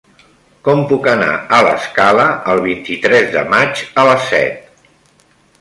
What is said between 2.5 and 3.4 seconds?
el vint-i-tres